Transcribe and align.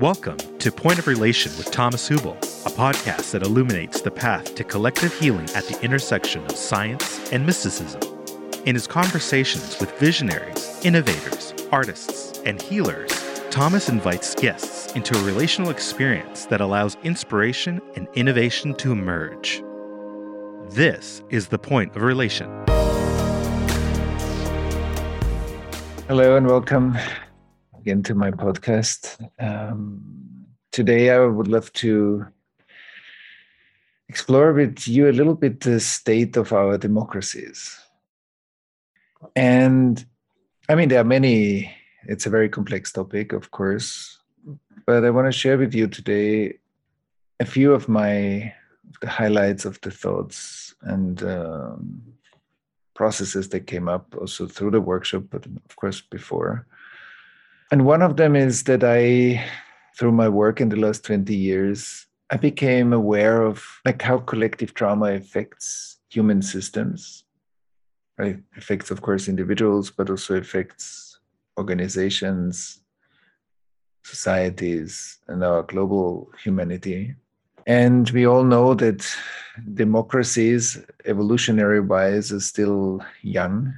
Welcome 0.00 0.38
to 0.58 0.70
Point 0.70 1.00
of 1.00 1.08
Relation 1.08 1.50
with 1.58 1.72
Thomas 1.72 2.08
Hübl, 2.08 2.36
a 2.64 2.70
podcast 2.70 3.32
that 3.32 3.42
illuminates 3.42 4.00
the 4.00 4.12
path 4.12 4.54
to 4.54 4.62
collective 4.62 5.12
healing 5.18 5.50
at 5.56 5.64
the 5.64 5.76
intersection 5.82 6.44
of 6.44 6.52
science 6.52 7.32
and 7.32 7.44
mysticism. 7.44 8.17
In 8.64 8.74
his 8.74 8.88
conversations 8.88 9.78
with 9.78 9.96
visionaries, 9.98 10.84
innovators, 10.84 11.54
artists, 11.70 12.40
and 12.44 12.60
healers, 12.60 13.08
Thomas 13.50 13.88
invites 13.88 14.34
guests 14.34 14.92
into 14.94 15.16
a 15.16 15.22
relational 15.22 15.70
experience 15.70 16.46
that 16.46 16.60
allows 16.60 16.96
inspiration 17.04 17.80
and 17.94 18.08
innovation 18.14 18.74
to 18.74 18.90
emerge. 18.90 19.62
This 20.70 21.22
is 21.30 21.46
the 21.46 21.58
point 21.58 21.94
of 21.94 22.02
relation. 22.02 22.48
Hello 26.08 26.36
and 26.36 26.48
welcome 26.48 26.98
again 27.78 28.02
to 28.02 28.14
my 28.16 28.32
podcast. 28.32 29.24
Um, 29.38 30.02
today, 30.72 31.10
I 31.10 31.20
would 31.20 31.48
love 31.48 31.72
to 31.74 32.26
explore 34.08 34.52
with 34.52 34.88
you 34.88 35.08
a 35.08 35.12
little 35.12 35.36
bit 35.36 35.60
the 35.60 35.78
state 35.78 36.36
of 36.36 36.52
our 36.52 36.76
democracies. 36.76 37.78
And 39.34 40.04
I 40.68 40.74
mean, 40.74 40.88
there 40.88 41.00
are 41.00 41.04
many, 41.04 41.74
it's 42.04 42.26
a 42.26 42.30
very 42.30 42.48
complex 42.48 42.92
topic, 42.92 43.32
of 43.32 43.50
course, 43.50 44.18
but 44.86 45.04
I 45.04 45.10
want 45.10 45.26
to 45.26 45.32
share 45.32 45.58
with 45.58 45.74
you 45.74 45.86
today 45.86 46.58
a 47.40 47.44
few 47.44 47.72
of 47.72 47.88
my 47.88 48.52
the 49.00 49.08
highlights 49.08 49.64
of 49.64 49.80
the 49.82 49.90
thoughts 49.90 50.74
and 50.82 51.22
um, 51.22 52.02
processes 52.94 53.48
that 53.50 53.66
came 53.66 53.88
up 53.88 54.14
also 54.16 54.46
through 54.46 54.72
the 54.72 54.80
workshop, 54.80 55.24
but 55.30 55.46
of 55.46 55.76
course 55.76 56.00
before. 56.00 56.66
And 57.70 57.84
one 57.84 58.02
of 58.02 58.16
them 58.16 58.34
is 58.34 58.64
that 58.64 58.82
I, 58.82 59.44
through 59.96 60.12
my 60.12 60.28
work 60.28 60.60
in 60.60 60.68
the 60.70 60.76
last 60.76 61.04
20 61.04 61.34
years, 61.34 62.06
I 62.30 62.36
became 62.36 62.92
aware 62.92 63.42
of 63.42 63.64
like 63.84 64.02
how 64.02 64.18
collective 64.18 64.74
trauma 64.74 65.12
affects 65.12 65.98
human 66.10 66.42
systems. 66.42 67.24
Right? 68.18 68.38
Affects, 68.56 68.90
of 68.90 69.00
course, 69.00 69.28
individuals, 69.28 69.90
but 69.90 70.10
also 70.10 70.34
affects 70.34 71.20
organizations, 71.56 72.80
societies, 74.02 75.18
and 75.28 75.44
our 75.44 75.62
global 75.62 76.30
humanity. 76.42 77.14
And 77.66 78.10
we 78.10 78.26
all 78.26 78.44
know 78.44 78.74
that 78.74 79.06
democracies, 79.74 80.82
evolutionary 81.04 81.80
wise, 81.80 82.32
are 82.32 82.40
still 82.40 83.04
young. 83.22 83.74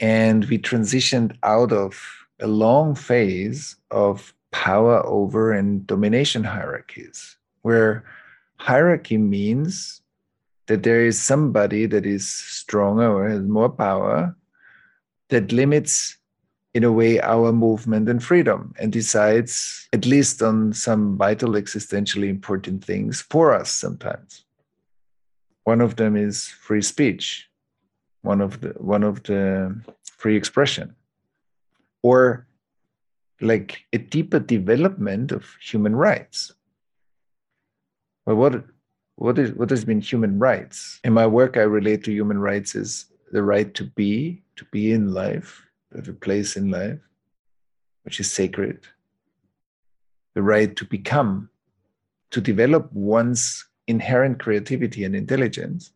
And 0.00 0.44
we 0.46 0.58
transitioned 0.58 1.36
out 1.42 1.72
of 1.72 2.00
a 2.40 2.46
long 2.48 2.94
phase 2.94 3.76
of 3.90 4.34
power 4.50 5.04
over 5.06 5.52
and 5.52 5.86
domination 5.86 6.42
hierarchies, 6.42 7.36
where 7.62 8.04
hierarchy 8.56 9.18
means 9.18 10.00
that 10.66 10.82
there 10.82 11.04
is 11.04 11.20
somebody 11.20 11.86
that 11.86 12.06
is 12.06 12.28
stronger 12.28 13.10
or 13.10 13.28
has 13.28 13.42
more 13.42 13.68
power 13.68 14.36
that 15.28 15.52
limits, 15.52 16.16
in 16.72 16.84
a 16.84 16.92
way, 16.92 17.20
our 17.20 17.52
movement 17.52 18.08
and 18.08 18.22
freedom 18.22 18.74
and 18.78 18.92
decides, 18.92 19.88
at 19.92 20.06
least 20.06 20.42
on 20.42 20.72
some 20.72 21.16
vital, 21.16 21.52
existentially 21.52 22.28
important 22.28 22.84
things 22.84 23.20
for 23.22 23.54
us 23.54 23.70
sometimes. 23.70 24.44
One 25.64 25.80
of 25.80 25.96
them 25.96 26.16
is 26.16 26.48
free 26.48 26.82
speech, 26.82 27.48
one 28.22 28.40
of 28.40 28.60
the 28.60 28.70
one 28.70 29.02
of 29.02 29.22
the 29.22 29.80
free 30.04 30.36
expression 30.36 30.94
or 32.02 32.46
like 33.40 33.84
a 33.92 33.98
deeper 33.98 34.38
development 34.38 35.32
of 35.32 35.44
human 35.60 35.96
rights. 35.96 36.52
Well, 38.26 38.36
what 38.36 38.64
what 39.16 39.38
is 39.38 39.52
what 39.52 39.70
has 39.70 39.84
been 39.84 40.00
human 40.00 40.38
rights? 40.38 41.00
In 41.04 41.12
my 41.12 41.26
work, 41.26 41.56
I 41.56 41.62
relate 41.62 42.04
to 42.04 42.12
human 42.12 42.38
rights 42.38 42.74
as 42.74 43.06
the 43.32 43.42
right 43.42 43.72
to 43.74 43.84
be, 43.84 44.42
to 44.56 44.64
be 44.72 44.92
in 44.92 45.12
life, 45.12 45.66
to 45.90 45.98
have 45.98 46.08
a 46.08 46.12
place 46.12 46.56
in 46.56 46.70
life, 46.70 46.98
which 48.02 48.20
is 48.20 48.30
sacred. 48.30 48.86
The 50.34 50.42
right 50.42 50.74
to 50.76 50.84
become, 50.84 51.48
to 52.32 52.40
develop 52.40 52.92
one's 52.92 53.64
inherent 53.86 54.40
creativity 54.40 55.04
and 55.04 55.14
intelligence, 55.14 55.92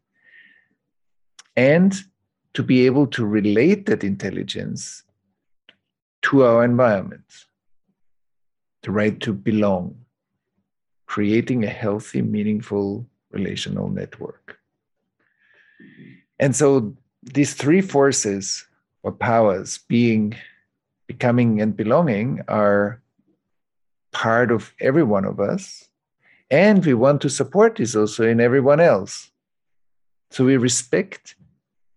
and 1.57 1.95
to 2.55 2.63
be 2.63 2.87
able 2.87 3.07
to 3.09 3.27
relate 3.27 3.87
that 3.87 4.05
intelligence 4.05 5.03
to 6.23 6.45
our 6.45 6.65
environment, 6.65 7.47
the 8.83 8.91
right 8.91 9.19
to 9.21 9.33
belong, 9.33 9.97
creating 11.09 11.65
a 11.65 11.69
healthy, 11.69 12.23
meaningful 12.23 13.05
relational 13.33 13.89
network. 13.89 14.59
And 16.39 16.55
so 16.55 16.95
these 17.23 17.55
three 17.55 17.81
forces 17.81 18.67
or 19.03 19.13
powers, 19.13 19.79
being, 19.89 20.37
becoming, 21.07 21.61
and 21.63 21.75
belonging, 21.75 22.43
are 22.47 23.01
part 24.13 24.53
of 24.53 24.73
every 24.81 25.03
one 25.03 25.25
of 25.25 25.41
us. 25.41 25.89
And 26.51 26.85
we 26.85 26.95
want 26.95 27.23
to 27.23 27.31
support 27.31 27.77
this 27.77 27.97
also 27.97 28.27
in 28.27 28.41
everyone 28.41 28.81
else. 28.81 29.31
So 30.31 30.45
we 30.45 30.59
respect 30.59 31.37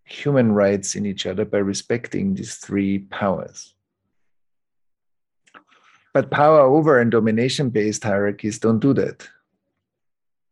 human 0.06 0.54
rights 0.54 0.96
in 0.96 1.06
each 1.06 1.26
other 1.26 1.46
by 1.46 1.58
respecting 1.58 2.36
these 2.36 2.56
three 2.56 3.00
powers. 3.00 3.74
But 6.14 6.30
power 6.30 6.60
over 6.62 7.00
and 7.00 7.12
domination 7.12 7.70
based 7.70 8.04
hierarchies 8.04 8.60
don't 8.60 8.80
do 8.80 8.94
that. 8.94 9.28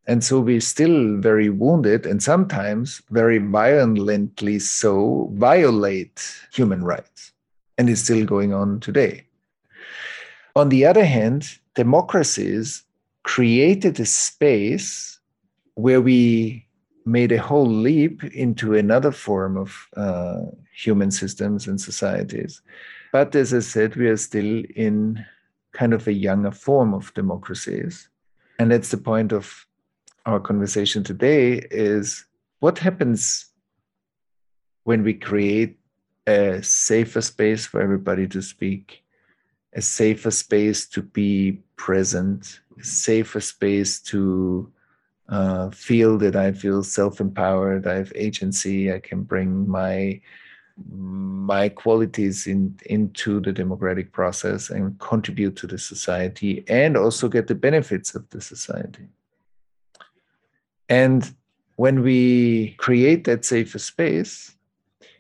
And 0.08 0.24
so 0.24 0.40
we're 0.40 0.62
still 0.62 1.18
very 1.18 1.50
wounded 1.50 2.06
and 2.06 2.24
sometimes 2.24 3.02
very 3.12 3.38
violently 3.38 4.58
so 4.58 5.30
violate 5.34 6.34
human 6.52 6.84
rights. 6.84 7.32
And 7.78 7.90
it's 7.90 8.02
still 8.02 8.26
going 8.26 8.54
on 8.54 8.80
today. 8.80 9.28
On 10.56 10.70
the 10.70 10.86
other 10.86 11.06
hand, 11.06 11.60
democracies 11.76 12.84
created 13.24 14.00
a 14.00 14.06
space 14.06 15.20
where 15.76 16.02
we 16.02 16.66
made 17.06 17.32
a 17.32 17.42
whole 17.42 17.68
leap 17.68 18.24
into 18.24 18.76
another 18.76 19.12
form 19.12 19.58
of 19.58 19.88
uh, 19.96 20.42
human 20.74 21.12
systems 21.12 21.68
and 21.68 21.80
societies. 21.80 22.62
But 23.12 23.36
as 23.36 23.54
I 23.54 23.60
said, 23.60 23.96
we 23.96 24.08
are 24.08 24.18
still 24.18 24.64
in 24.76 25.24
kind 25.74 25.94
of 25.94 26.08
a 26.08 26.14
younger 26.14 26.52
form 26.52 26.94
of 26.94 27.14
democracies. 27.14 28.10
And 28.58 28.72
that's 28.72 28.92
the 28.92 28.98
point 28.98 29.32
of 29.32 29.66
our 30.26 30.40
conversation 30.40 31.04
today 31.04 31.66
is 31.72 32.26
what 32.60 32.80
happens 32.80 33.46
when 34.84 35.04
we 35.04 35.14
create 35.14 35.80
a 36.28 36.62
safer 36.62 37.22
space 37.22 37.66
for 37.66 37.82
everybody 37.82 38.28
to 38.28 38.42
speak, 38.42 39.04
a 39.74 39.82
safer 39.82 40.32
space 40.32 40.88
to 40.90 41.02
be 41.02 41.62
present, 41.76 42.60
a 42.80 42.84
safer 42.84 43.40
space 43.40 44.02
to 44.02 44.72
uh, 45.30 45.70
feel 45.70 46.18
that 46.18 46.36
I 46.36 46.52
feel 46.52 46.84
self 46.84 47.22
empowered, 47.22 47.88
I 47.88 47.96
have 47.96 48.12
agency, 48.16 48.92
I 48.92 49.00
can 49.00 49.24
bring 49.24 49.68
my 49.70 50.22
my 50.92 51.70
qualities 51.70 52.48
in, 52.48 52.80
into 52.86 53.40
the 53.40 53.52
democratic 53.52 54.12
process 54.12 54.70
and 54.70 55.00
contribute 55.00 55.56
to 55.56 55.68
the 55.68 55.78
society 55.78 56.64
and 56.68 56.96
also 56.96 57.28
get 57.28 57.48
the 57.48 57.56
benefits 57.56 58.16
of 58.16 58.30
the 58.30 58.42
society. 58.42 59.08
And 60.88 61.34
when 61.76 62.02
we 62.02 62.76
create 62.78 63.24
that 63.24 63.46
safer 63.46 63.80
space, 63.80 64.56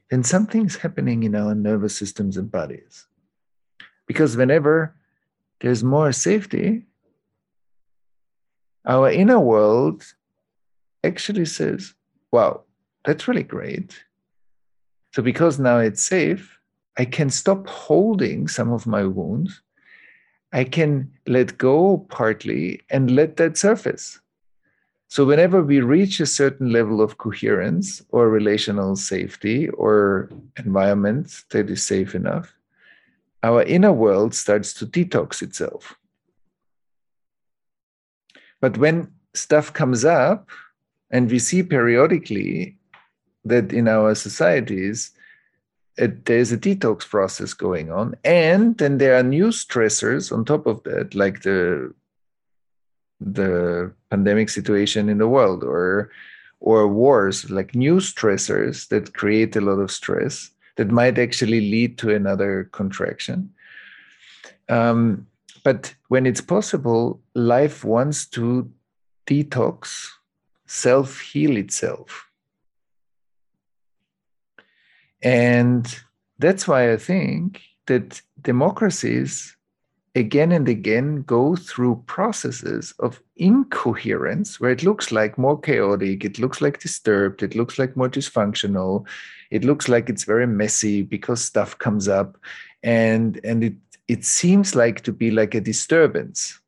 then 0.09 0.23
something's 0.23 0.75
happening 0.75 1.23
in 1.23 1.35
our 1.35 1.55
nervous 1.55 1.95
systems 1.95 2.37
and 2.37 2.51
bodies. 2.51 3.07
Because 4.07 4.35
whenever 4.35 4.95
there's 5.61 5.83
more 5.83 6.11
safety, 6.11 6.85
our 8.85 9.11
inner 9.11 9.39
world 9.39 10.03
actually 11.03 11.45
says, 11.45 11.93
wow, 12.31 12.63
that's 13.05 13.27
really 13.27 13.43
great. 13.43 14.03
So, 15.13 15.23
because 15.23 15.59
now 15.59 15.79
it's 15.79 16.01
safe, 16.03 16.59
I 16.97 17.05
can 17.05 17.29
stop 17.29 17.67
holding 17.67 18.47
some 18.47 18.71
of 18.71 18.85
my 18.85 19.03
wounds. 19.03 19.61
I 20.51 20.63
can 20.63 21.11
let 21.27 21.57
go 21.57 22.05
partly 22.09 22.81
and 22.89 23.11
let 23.15 23.37
that 23.37 23.57
surface. 23.57 24.19
So, 25.07 25.25
whenever 25.25 25.63
we 25.63 25.81
reach 25.81 26.19
a 26.19 26.25
certain 26.25 26.71
level 26.71 27.01
of 27.01 27.17
coherence 27.17 28.03
or 28.09 28.29
relational 28.29 28.95
safety 28.95 29.69
or 29.69 30.29
environment 30.57 31.43
that 31.49 31.69
is 31.69 31.83
safe 31.83 32.13
enough, 32.13 32.53
our 33.41 33.63
inner 33.63 33.93
world 33.93 34.35
starts 34.35 34.73
to 34.75 34.85
detox 34.85 35.41
itself. 35.41 35.95
But 38.61 38.77
when 38.77 39.11
stuff 39.33 39.73
comes 39.73 40.05
up, 40.05 40.49
and 41.11 41.29
we 41.31 41.39
see 41.39 41.63
periodically 41.63 42.77
that 43.45 43.71
in 43.73 43.87
our 43.87 44.15
societies, 44.15 45.11
it, 45.97 46.25
there's 46.25 46.51
a 46.51 46.57
detox 46.57 47.07
process 47.07 47.53
going 47.53 47.91
on. 47.91 48.15
And 48.23 48.77
then 48.77 48.97
there 48.97 49.15
are 49.17 49.23
new 49.23 49.47
stressors 49.47 50.31
on 50.31 50.45
top 50.45 50.65
of 50.65 50.83
that, 50.83 51.15
like 51.15 51.41
the 51.43 51.93
the 53.21 53.91
pandemic 54.09 54.47
situation 54.49 55.09
in 55.09 55.17
the 55.17 55.27
world 55.27 55.63
or 55.63 56.09
or 56.61 56.87
wars, 56.87 57.49
like 57.49 57.75
new 57.75 57.97
stressors 57.97 58.87
that 58.89 59.13
create 59.13 59.55
a 59.55 59.61
lot 59.61 59.79
of 59.79 59.91
stress 59.91 60.51
that 60.75 60.91
might 60.91 61.17
actually 61.17 61.61
lead 61.61 61.97
to 61.97 62.13
another 62.13 62.69
contraction. 62.71 63.53
Um, 64.67 65.27
but 65.63 65.93
when 66.07 66.25
it's 66.25 66.41
possible, 66.41 67.19
life 67.33 67.83
wants 67.83 68.25
to 68.27 68.71
detox, 69.27 70.07
self 70.65 71.19
heal 71.19 71.57
itself. 71.57 72.28
And 75.21 75.99
that's 76.37 76.67
why 76.67 76.91
I 76.91 76.97
think 76.97 77.61
that 77.87 78.21
democracies 78.41 79.55
again 80.15 80.51
and 80.51 80.67
again 80.67 81.21
go 81.23 81.55
through 81.55 82.03
processes 82.07 82.93
of 82.99 83.21
incoherence 83.37 84.59
where 84.59 84.71
it 84.71 84.83
looks 84.83 85.11
like 85.11 85.37
more 85.37 85.59
chaotic, 85.59 86.25
it 86.25 86.39
looks 86.39 86.61
like 86.61 86.79
disturbed, 86.79 87.43
it 87.43 87.55
looks 87.55 87.77
like 87.77 87.95
more 87.95 88.09
dysfunctional, 88.09 89.05
it 89.51 89.63
looks 89.63 89.87
like 89.87 90.09
it's 90.09 90.23
very 90.23 90.47
messy 90.47 91.01
because 91.01 91.43
stuff 91.43 91.77
comes 91.77 92.07
up 92.07 92.37
and 92.83 93.39
and 93.43 93.63
it 93.63 93.75
it 94.07 94.25
seems 94.25 94.75
like 94.75 95.01
to 95.01 95.11
be 95.11 95.29
like 95.29 95.53
a 95.53 95.61
disturbance. 95.61 96.59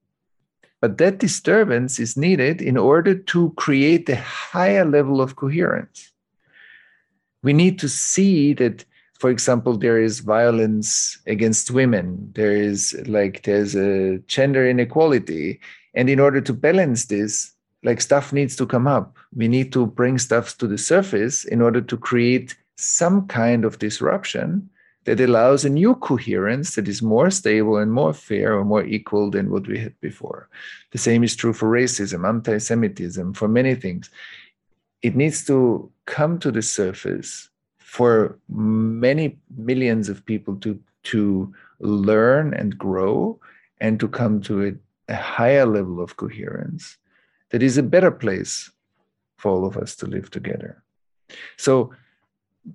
But 0.79 0.97
that 0.97 1.17
disturbance 1.17 1.99
is 1.99 2.17
needed 2.17 2.61
in 2.61 2.77
order 2.77 3.15
to 3.15 3.51
create 3.51 4.09
a 4.09 4.15
higher 4.15 4.85
level 4.85 5.21
of 5.21 5.35
coherence. 5.35 6.11
We 7.43 7.53
need 7.53 7.79
to 7.79 7.89
see 7.89 8.53
that 8.53 8.85
for 9.21 9.29
example, 9.29 9.77
there 9.77 10.01
is 10.01 10.21
violence 10.21 11.19
against 11.27 11.69
women. 11.69 12.31
There 12.33 12.53
is 12.53 12.99
like 13.05 13.43
there's 13.43 13.75
a 13.75 14.17
gender 14.25 14.67
inequality, 14.67 15.59
and 15.93 16.09
in 16.09 16.19
order 16.19 16.41
to 16.41 16.53
balance 16.53 17.05
this, 17.05 17.53
like 17.83 18.01
stuff 18.01 18.33
needs 18.33 18.55
to 18.55 18.65
come 18.65 18.87
up. 18.87 19.17
We 19.35 19.47
need 19.47 19.71
to 19.73 19.85
bring 19.85 20.17
stuff 20.17 20.57
to 20.57 20.65
the 20.65 20.79
surface 20.79 21.45
in 21.45 21.61
order 21.61 21.81
to 21.81 21.97
create 21.97 22.55
some 22.77 23.27
kind 23.27 23.63
of 23.63 23.77
disruption 23.77 24.67
that 25.05 25.19
allows 25.19 25.65
a 25.65 25.69
new 25.69 25.93
coherence 25.95 26.73
that 26.73 26.87
is 26.87 27.03
more 27.03 27.29
stable 27.29 27.77
and 27.77 27.91
more 27.91 28.13
fair 28.13 28.57
or 28.57 28.65
more 28.65 28.83
equal 28.83 29.29
than 29.29 29.51
what 29.51 29.67
we 29.67 29.77
had 29.77 29.93
before. 30.01 30.49
The 30.93 30.97
same 30.97 31.23
is 31.23 31.35
true 31.35 31.53
for 31.53 31.69
racism, 31.69 32.27
anti 32.27 32.57
Semitism, 32.57 33.33
for 33.33 33.47
many 33.47 33.75
things. 33.75 34.09
It 35.01 35.15
needs 35.15 35.45
to 35.45 35.91
come 36.05 36.39
to 36.39 36.51
the 36.51 36.61
surface 36.61 37.49
for 37.77 38.37
many 38.49 39.37
millions 39.55 40.09
of 40.09 40.25
people 40.25 40.55
to 40.57 40.79
to 41.03 41.53
learn 41.79 42.53
and 42.53 42.77
grow 42.77 43.39
and 43.79 43.99
to 43.99 44.07
come 44.07 44.39
to 44.41 44.67
a, 44.67 44.73
a 45.11 45.15
higher 45.15 45.65
level 45.65 45.99
of 45.99 46.15
coherence 46.15 46.97
that 47.49 47.63
is 47.63 47.77
a 47.77 47.83
better 47.83 48.11
place 48.11 48.71
for 49.37 49.51
all 49.51 49.65
of 49.65 49.77
us 49.77 49.95
to 49.95 50.05
live 50.05 50.29
together. 50.29 50.83
So 51.57 51.93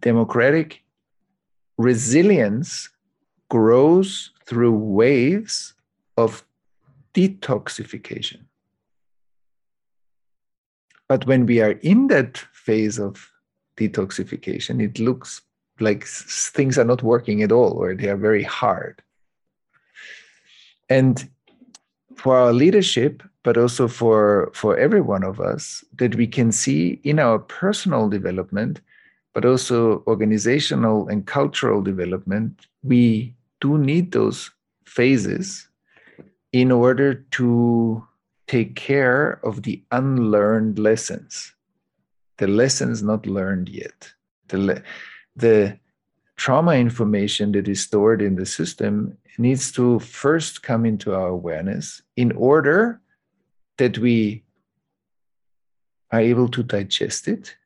democratic 0.00 0.82
resilience 1.78 2.88
grows 3.48 4.32
through 4.44 4.72
waves 4.72 5.74
of 6.16 6.44
detoxification 7.14 8.40
but 11.08 11.26
when 11.26 11.46
we 11.46 11.60
are 11.60 11.72
in 11.82 12.08
that 12.08 12.38
phase 12.52 12.98
of 12.98 13.30
detoxification, 13.76 14.82
it 14.82 14.98
looks 14.98 15.42
like 15.80 16.04
things 16.06 16.78
are 16.78 16.84
not 16.84 17.02
working 17.02 17.42
at 17.42 17.52
all 17.52 17.72
or 17.72 17.94
they 17.94 18.08
are 18.08 18.16
very 18.16 18.42
hard. 18.42 19.02
And 20.88 21.28
for 22.16 22.36
our 22.36 22.52
leadership, 22.52 23.22
but 23.42 23.56
also 23.56 23.86
for, 23.86 24.50
for 24.54 24.76
every 24.76 25.00
one 25.00 25.22
of 25.22 25.40
us, 25.40 25.84
that 25.96 26.14
we 26.14 26.26
can 26.26 26.50
see 26.50 27.00
in 27.04 27.18
our 27.18 27.38
personal 27.38 28.08
development, 28.08 28.80
but 29.34 29.44
also 29.44 30.02
organizational 30.06 31.08
and 31.08 31.26
cultural 31.26 31.82
development, 31.82 32.66
we 32.82 33.34
do 33.60 33.78
need 33.78 34.12
those 34.12 34.50
phases 34.86 35.68
in 36.52 36.72
order 36.72 37.14
to 37.32 38.02
take 38.46 38.76
care 38.76 39.40
of 39.44 39.62
the 39.62 39.82
unlearned 39.90 40.78
lessons 40.78 41.52
the 42.38 42.46
lessons 42.46 43.02
not 43.02 43.26
learned 43.26 43.68
yet, 43.68 44.12
the, 44.48 44.58
le- 44.58 44.82
the 45.34 45.78
trauma 46.36 46.74
information 46.74 47.52
that 47.52 47.68
is 47.68 47.80
stored 47.80 48.20
in 48.20 48.36
the 48.36 48.46
system 48.46 49.16
needs 49.38 49.72
to 49.72 49.98
first 50.00 50.62
come 50.62 50.84
into 50.84 51.14
our 51.14 51.28
awareness 51.28 52.02
in 52.16 52.32
order 52.32 53.00
that 53.78 53.98
we 53.98 54.42
are 56.10 56.20
able 56.20 56.48
to 56.48 56.62
digest 56.62 57.28
it. 57.28 57.56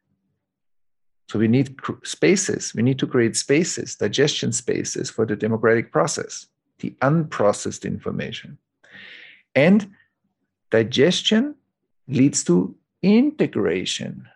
So 1.29 1.38
we 1.38 1.47
need 1.47 1.79
spaces, 2.03 2.75
we 2.75 2.82
need 2.82 2.99
to 2.99 3.06
create 3.06 3.37
spaces, 3.37 3.94
digestion 3.94 4.50
spaces 4.53 5.11
for 5.11 5.27
the 5.27 5.37
democratic 5.37 5.93
process, 5.93 6.47
the 6.81 6.91
unprocessed 7.03 7.84
information. 7.84 8.58
And 9.55 9.93
digestion 10.70 11.55
leads 12.08 12.44
to 12.44 12.74
integration. 13.03 14.29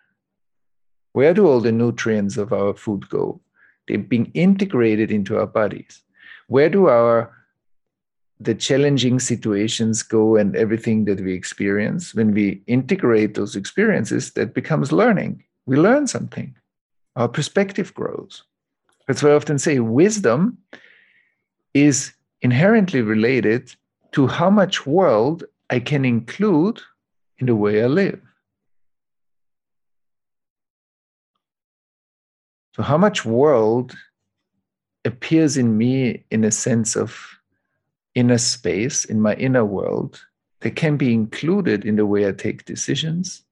Where 1.13 1.33
do 1.33 1.47
all 1.47 1.61
the 1.61 1.71
nutrients 1.71 2.37
of 2.37 2.51
our 2.51 2.73
food 2.73 3.09
go? 3.09 3.39
They're 3.87 3.97
being 3.97 4.31
integrated 4.33 5.11
into 5.11 5.37
our 5.37 5.47
bodies. 5.47 6.01
Where 6.47 6.69
do 6.69 6.87
our 6.87 7.31
the 8.41 8.53
challenging 8.53 9.17
situations 9.19 10.03
go 10.03 10.35
and 10.35 10.55
everything 10.57 11.05
that 11.05 11.21
we 11.21 11.33
experience? 11.33 12.13
When 12.13 12.33
we 12.33 12.61
integrate 12.67 13.35
those 13.35 13.55
experiences 13.55 14.33
that 14.33 14.53
becomes 14.53 14.91
learning. 14.91 15.43
We 15.65 15.77
learn 15.77 16.07
something. 16.07 16.55
Our 17.15 17.29
perspective 17.29 17.93
grows. 17.93 18.43
That's 19.07 19.23
why 19.23 19.29
i 19.29 19.35
often 19.35 19.59
say 19.59 19.79
wisdom 19.79 20.57
is 21.73 22.13
inherently 22.41 23.01
related 23.01 23.73
to 24.11 24.27
how 24.27 24.49
much 24.49 24.85
world 24.85 25.43
i 25.69 25.79
can 25.79 26.05
include 26.05 26.81
in 27.39 27.47
the 27.47 27.55
way 27.55 27.83
i 27.83 27.87
live 27.87 28.21
So, 32.75 32.83
how 32.83 32.97
much 32.97 33.23
world 33.23 33.95
appears 35.05 35.55
in 35.55 35.77
me 35.77 36.25
in 36.29 36.43
a 36.43 36.51
sense 36.51 36.97
of 36.97 37.17
inner 38.15 38.37
space, 38.37 39.05
in 39.05 39.21
my 39.21 39.33
inner 39.35 39.63
world, 39.63 40.21
that 40.59 40.75
can 40.75 40.97
be 40.97 41.13
included 41.13 41.85
in 41.85 41.95
the 41.95 42.05
way 42.05 42.27
I 42.27 42.33
take 42.33 42.65
decisions, 42.65 43.43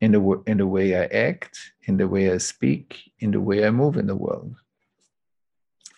in 0.00 0.12
the, 0.12 0.42
in 0.46 0.58
the 0.58 0.66
way 0.68 0.94
I 0.94 1.06
act, 1.06 1.58
in 1.88 1.96
the 1.96 2.06
way 2.06 2.32
I 2.32 2.38
speak, 2.38 3.10
in 3.18 3.32
the 3.32 3.40
way 3.40 3.66
I 3.66 3.70
move 3.70 3.96
in 3.96 4.06
the 4.06 4.14
world. 4.14 4.54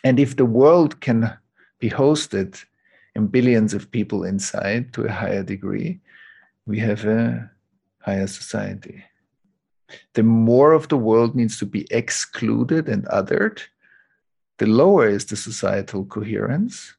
And 0.02 0.18
if 0.18 0.36
the 0.36 0.46
world 0.46 1.02
can 1.02 1.36
be 1.80 1.90
hosted 1.90 2.64
and 3.18 3.30
billions 3.30 3.74
of 3.74 3.90
people 3.90 4.24
inside 4.24 4.94
to 4.94 5.04
a 5.04 5.12
higher 5.12 5.42
degree, 5.42 6.00
we 6.64 6.78
have 6.78 7.04
a 7.04 7.50
higher 8.00 8.26
society 8.26 9.04
the 10.14 10.22
more 10.22 10.72
of 10.72 10.88
the 10.88 10.96
world 10.96 11.34
needs 11.34 11.58
to 11.58 11.66
be 11.66 11.86
excluded 11.90 12.88
and 12.88 13.04
othered, 13.06 13.60
the 14.58 14.66
lower 14.66 15.08
is 15.08 15.26
the 15.26 15.36
societal 15.36 16.04
coherence. 16.04 16.94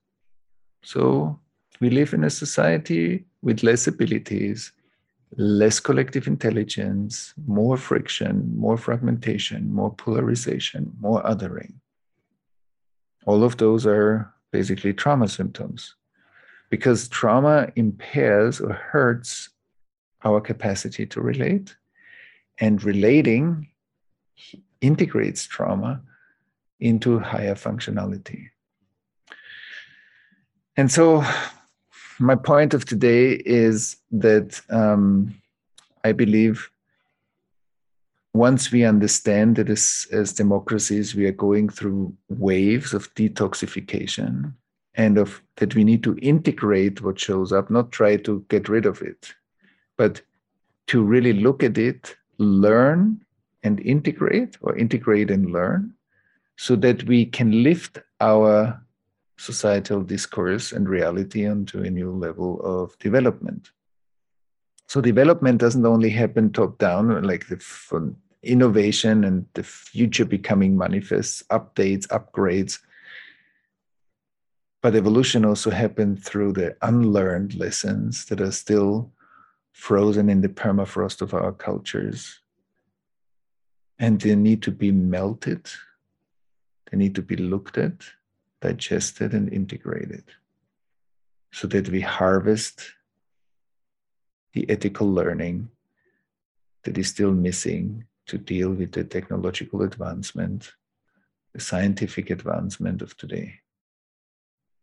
So 0.83 1.39
we 1.79 1.89
live 1.89 2.13
in 2.13 2.23
a 2.23 2.29
society 2.29 3.25
with 3.41 3.63
less 3.63 3.87
abilities, 3.87 4.71
less 5.37 5.79
collective 5.79 6.27
intelligence, 6.27 7.33
more 7.45 7.77
friction, 7.77 8.57
more 8.57 8.77
fragmentation, 8.77 9.71
more 9.71 9.93
polarization, 9.93 10.91
more 10.99 11.21
othering. 11.23 11.73
All 13.25 13.43
of 13.43 13.57
those 13.57 13.85
are 13.85 14.33
basically 14.51 14.93
trauma 14.93 15.27
symptoms 15.27 15.95
because 16.69 17.07
trauma 17.07 17.71
impairs 17.75 18.61
or 18.61 18.73
hurts 18.73 19.49
our 20.23 20.41
capacity 20.41 21.05
to 21.05 21.21
relate, 21.21 21.75
and 22.59 22.83
relating 22.83 23.67
integrates 24.81 25.45
trauma 25.45 26.01
into 26.79 27.19
higher 27.19 27.55
functionality. 27.55 28.49
And 30.75 30.91
so, 30.91 31.23
my 32.19 32.35
point 32.35 32.73
of 32.73 32.85
today 32.85 33.41
is 33.45 33.95
that 34.11 34.61
um, 34.69 35.33
I 36.03 36.11
believe 36.11 36.69
once 38.33 38.71
we 38.71 38.83
understand 38.83 39.55
that 39.55 39.69
as, 39.69 40.07
as 40.11 40.33
democracies 40.33 41.15
we 41.15 41.25
are 41.25 41.31
going 41.31 41.69
through 41.69 42.13
waves 42.29 42.93
of 42.93 43.13
detoxification 43.15 44.53
and 44.95 45.17
of 45.17 45.41
that 45.57 45.75
we 45.75 45.83
need 45.83 46.03
to 46.03 46.17
integrate 46.21 47.01
what 47.01 47.19
shows 47.19 47.51
up 47.51 47.69
not 47.69 47.91
try 47.91 48.15
to 48.15 48.45
get 48.49 48.69
rid 48.69 48.85
of 48.85 49.01
it 49.01 49.33
but 49.97 50.21
to 50.87 51.03
really 51.03 51.33
look 51.33 51.63
at 51.63 51.77
it 51.77 52.15
learn 52.39 53.23
and 53.63 53.79
integrate 53.81 54.57
or 54.61 54.75
integrate 54.75 55.29
and 55.29 55.51
learn 55.51 55.93
so 56.57 56.75
that 56.75 57.03
we 57.03 57.25
can 57.25 57.63
lift 57.63 57.99
our 58.19 58.81
societal 59.37 60.01
discourse 60.01 60.71
and 60.73 60.89
reality 60.89 61.47
onto 61.47 61.81
a 61.83 61.89
new 61.89 62.11
level 62.11 62.59
of 62.61 62.97
development. 62.99 63.71
So 64.87 64.99
development 64.99 65.59
doesn't 65.59 65.85
only 65.85 66.09
happen 66.09 66.51
top 66.51 66.77
down 66.77 67.23
like 67.23 67.47
the 67.47 68.15
innovation 68.43 69.23
and 69.23 69.45
the 69.53 69.63
future 69.63 70.25
becoming 70.25 70.77
manifest 70.77 71.47
updates 71.49 72.07
upgrades 72.07 72.79
but 74.81 74.95
evolution 74.95 75.43
also 75.45 75.69
happened 75.69 76.23
through 76.23 76.53
the 76.53 76.75
unlearned 76.81 77.55
lessons 77.55 78.25
that 78.25 78.41
are 78.41 78.51
still 78.51 79.11
frozen 79.73 80.29
in 80.29 80.41
the 80.41 80.49
permafrost 80.49 81.21
of 81.21 81.33
our 81.33 81.51
cultures 81.51 82.41
and 83.97 84.21
they 84.21 84.35
need 84.35 84.61
to 84.61 84.71
be 84.71 84.91
melted 84.91 85.69
they 86.89 86.97
need 86.97 87.15
to 87.15 87.21
be 87.21 87.35
looked 87.35 87.77
at 87.77 87.93
digested 88.61 89.33
and 89.33 89.51
integrated 89.53 90.23
so 91.51 91.67
that 91.67 91.89
we 91.89 92.01
harvest 92.01 92.91
the 94.53 94.69
ethical 94.69 95.09
learning 95.11 95.69
that 96.83 96.97
is 96.97 97.07
still 97.07 97.31
missing 97.31 98.05
to 98.27 98.37
deal 98.37 98.71
with 98.71 98.91
the 98.91 99.03
technological 99.03 99.81
advancement, 99.81 100.73
the 101.53 101.59
scientific 101.59 102.29
advancement 102.29 103.01
of 103.01 103.15
today. 103.17 103.59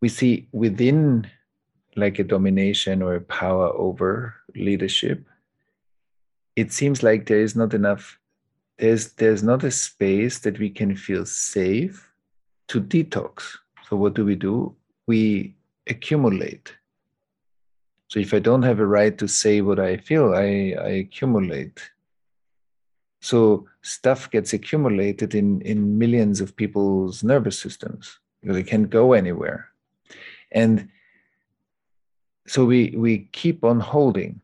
We 0.00 0.08
see 0.08 0.48
within 0.52 1.28
like 1.96 2.18
a 2.18 2.24
domination 2.24 3.02
or 3.02 3.14
a 3.14 3.20
power 3.20 3.68
over 3.68 4.34
leadership, 4.54 5.24
it 6.54 6.72
seems 6.72 7.02
like 7.02 7.26
there 7.26 7.40
is 7.40 7.56
not 7.56 7.74
enough, 7.74 8.18
there's 8.78 9.12
there's 9.12 9.42
not 9.42 9.64
a 9.64 9.70
space 9.70 10.38
that 10.40 10.58
we 10.58 10.70
can 10.70 10.96
feel 10.96 11.24
safe 11.24 12.12
to 12.68 12.80
detox. 12.80 13.56
So 13.88 13.96
what 13.96 14.14
do 14.14 14.24
we 14.24 14.34
do? 14.34 14.74
We 15.06 15.54
accumulate 15.86 16.74
so 18.08 18.20
if 18.20 18.32
I 18.32 18.38
don't 18.38 18.62
have 18.62 18.78
a 18.78 18.86
right 18.86 19.16
to 19.18 19.26
say 19.26 19.60
what 19.60 19.80
I 19.80 19.96
feel, 19.96 20.34
I, 20.34 20.74
I 20.78 20.88
accumulate. 21.04 21.90
So 23.20 23.66
stuff 23.82 24.30
gets 24.30 24.52
accumulated 24.52 25.34
in, 25.34 25.60
in 25.62 25.98
millions 25.98 26.40
of 26.40 26.54
people's 26.54 27.24
nervous 27.24 27.58
systems. 27.58 28.18
because 28.40 28.56
They 28.56 28.62
can't 28.62 28.88
go 28.88 29.12
anywhere. 29.12 29.70
And 30.52 30.88
so 32.46 32.64
we 32.64 32.94
we 32.96 33.28
keep 33.32 33.64
on 33.64 33.80
holding. 33.80 34.40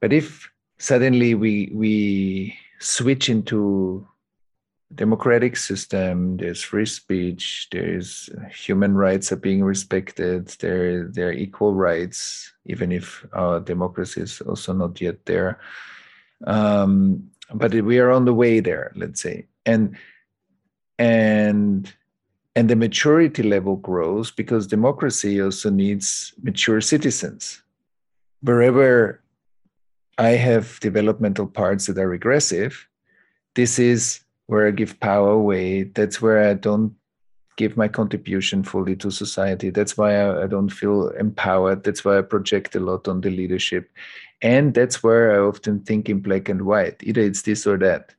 But 0.00 0.12
if 0.12 0.50
suddenly 0.78 1.34
we 1.34 1.70
we 1.74 2.56
switch 2.80 3.28
into 3.28 4.06
democratic 4.94 5.56
system 5.56 6.36
there's 6.36 6.62
free 6.62 6.86
speech 6.86 7.68
there's 7.70 8.28
human 8.50 8.96
rights 8.96 9.30
are 9.30 9.36
being 9.36 9.62
respected 9.62 10.48
there 10.58 11.04
there 11.04 11.28
are 11.28 11.32
equal 11.32 11.74
rights 11.74 12.52
even 12.66 12.90
if 12.90 13.24
our 13.32 13.60
democracy 13.60 14.20
is 14.20 14.40
also 14.40 14.72
not 14.72 15.00
yet 15.00 15.24
there 15.26 15.60
um, 16.46 17.30
but 17.54 17.72
we 17.72 18.00
are 18.00 18.10
on 18.10 18.24
the 18.24 18.34
way 18.34 18.58
there 18.58 18.90
let's 18.96 19.20
say 19.20 19.46
and 19.64 19.96
and 20.98 21.94
and 22.60 22.68
the 22.68 22.76
maturity 22.76 23.42
level 23.42 23.76
grows 23.76 24.30
because 24.30 24.66
democracy 24.66 25.40
also 25.40 25.70
needs 25.70 26.34
mature 26.42 26.80
citizens 26.80 27.62
wherever 28.42 29.20
i 30.18 30.30
have 30.30 30.78
developmental 30.80 31.46
parts 31.46 31.86
that 31.86 31.98
are 31.98 32.08
regressive 32.08 32.86
this 33.54 33.78
is 33.78 34.20
where 34.50 34.66
I 34.66 34.72
give 34.72 34.98
power 34.98 35.30
away. 35.30 35.84
That's 35.84 36.20
where 36.20 36.48
I 36.48 36.54
don't 36.54 36.94
give 37.56 37.76
my 37.76 37.88
contribution 37.88 38.64
fully 38.64 38.96
to 38.96 39.10
society. 39.10 39.70
That's 39.70 39.96
why 39.96 40.16
I, 40.16 40.44
I, 40.44 40.46
don't 40.48 40.70
feel 40.70 41.10
empowered. 41.10 41.84
That's 41.84 42.04
why 42.04 42.18
I 42.18 42.22
project 42.22 42.74
a 42.74 42.80
lot 42.80 43.06
on 43.06 43.20
the 43.20 43.30
leadership. 43.30 43.90
And 44.42 44.74
that's 44.74 45.02
where 45.02 45.34
I 45.34 45.46
often 45.46 45.80
think 45.80 46.08
in 46.08 46.20
black 46.20 46.48
and 46.48 46.62
white. 46.62 46.96
Either 47.02 47.20
it's 47.20 47.42
this 47.42 47.64
or 47.64 47.76
that. 47.78 48.14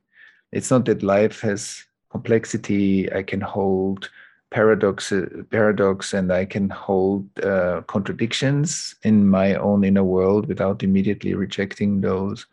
It's 0.52 0.70
not 0.70 0.86
that 0.86 1.02
life 1.02 1.40
has 1.40 1.84
complexity 2.10 3.12
I 3.12 3.22
can 3.22 3.42
hold 3.42 4.08
paradox 4.52 5.12
paradox 5.50 6.12
and 6.12 6.30
I 6.32 6.44
can 6.44 6.68
hold 6.68 7.26
uh, 7.40 7.80
contradictions 7.86 8.94
in 9.02 9.26
my 9.26 9.54
own 9.54 9.82
inner 9.82 10.04
world 10.04 10.46
without 10.46 10.82
immediately 10.82 11.34
rejecting 11.34 12.02
those. 12.02 12.46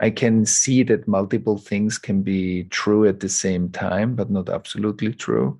I 0.00 0.10
can 0.10 0.46
see 0.46 0.84
that 0.84 1.08
multiple 1.08 1.58
things 1.58 1.98
can 1.98 2.22
be 2.22 2.64
true 2.64 3.08
at 3.08 3.20
the 3.20 3.28
same 3.28 3.70
time, 3.70 4.14
but 4.14 4.30
not 4.30 4.48
absolutely 4.48 5.12
true. 5.12 5.58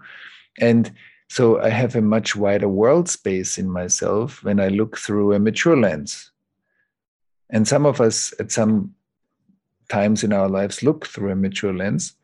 And 0.61 0.93
so 1.29 1.61
I 1.61 1.71
have 1.71 1.97
a 1.97 2.03
much 2.03 2.37
wider 2.37 2.69
world 2.69 3.09
space 3.09 3.59
in 3.59 3.69
myself 3.69 4.45
when 4.45 4.61
I 4.61 4.69
look 4.69 4.97
through 4.97 5.33
a 5.33 5.39
mature 5.39 5.77
lens. 5.77 6.31
And 7.51 7.67
some 7.67 7.87
of 7.87 8.01
us 8.01 8.33
at 8.39 8.53
some 8.53 8.95
times 9.89 10.23
in 10.23 10.33
our 10.33 10.49
lives 10.49 10.83
look 10.83 11.07
through 11.07 11.33
a 11.33 11.37
mature 11.37 11.75
lens, 11.75 12.15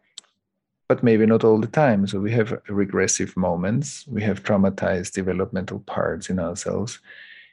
but 0.89 1.03
maybe 1.03 1.27
not 1.27 1.45
all 1.45 1.61
the 1.61 1.67
time. 1.67 2.07
So 2.07 2.21
we 2.21 2.33
have 2.33 2.61
regressive 2.69 3.37
moments, 3.37 4.07
we 4.07 4.23
have 4.23 4.43
traumatized 4.43 5.13
developmental 5.13 5.81
parts 5.81 6.31
in 6.31 6.39
ourselves. 6.39 7.01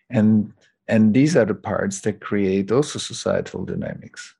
And 0.10 0.54
and 0.88 1.14
these 1.14 1.38
are 1.38 1.46
the 1.46 1.56
parts 1.56 2.02
that 2.02 2.20
create 2.20 2.72
also 2.72 3.00
societal 3.00 3.64
dynamics 3.64 4.36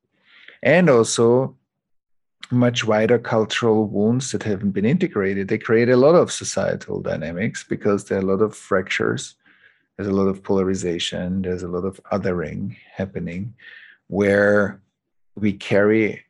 and 0.62 0.90
also 0.90 1.56
much 2.52 2.84
wider 2.84 3.18
cultural 3.18 3.88
wounds 3.88 4.32
that 4.32 4.44
haven't 4.44 4.72
been 4.72 4.86
integrated. 4.86 5.48
They 5.48 5.58
create 5.58 5.90
a 5.90 5.96
lot 5.96 6.16
of 6.16 6.32
societal 6.32 7.00
dynamics 7.00 7.64
because 7.64 8.06
there 8.06 8.18
are 8.18 8.22
a 8.22 8.26
lot 8.26 8.42
of 8.42 8.56
fractures, 8.56 9.36
there's 9.96 10.10
a 10.10 10.14
lot 10.14 10.28
of 10.28 10.44
polarization, 10.44 11.44
there's 11.44 11.64
a 11.64 11.70
lot 11.70 11.86
of 11.86 12.02
othering 12.12 12.76
happening 12.94 13.54
where 14.08 14.82
we 15.36 15.54
carry 15.54 16.26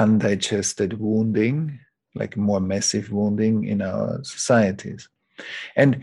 undigested 0.00 0.98
wounding, 0.98 1.78
like 2.14 2.36
more 2.36 2.60
massive 2.60 3.12
wounding 3.12 3.64
in 3.64 3.82
our 3.82 4.24
societies. 4.24 5.08
And 5.76 6.02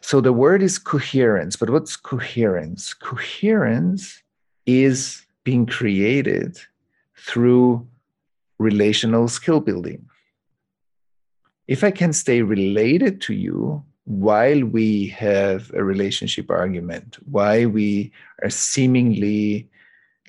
so 0.00 0.20
the 0.20 0.32
word 0.32 0.62
is 0.62 0.78
coherence, 0.78 1.56
but 1.56 1.70
what's 1.70 1.96
coherence? 1.96 2.94
Coherence 2.94 4.22
is 4.66 5.26
being 5.44 5.66
created 5.66 6.58
through 7.16 7.86
relational 8.58 9.28
skill 9.28 9.60
building. 9.60 10.06
If 11.66 11.84
I 11.84 11.90
can 11.90 12.12
stay 12.12 12.42
related 12.42 13.20
to 13.22 13.34
you 13.34 13.84
while 14.04 14.64
we 14.64 15.08
have 15.08 15.70
a 15.74 15.84
relationship 15.84 16.50
argument, 16.50 17.18
why 17.30 17.66
we 17.66 18.12
are 18.42 18.50
seemingly 18.50 19.68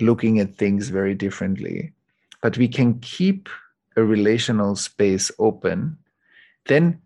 looking 0.02 0.40
at 0.40 0.56
things 0.56 0.90
very 0.90 1.16
differently, 1.16 1.94
but 2.42 2.58
we 2.58 2.68
can 2.68 3.00
keep 3.00 3.50
a 3.96 4.04
relational 4.04 4.76
space 4.76 5.32
open, 5.40 5.98
then 6.68 7.02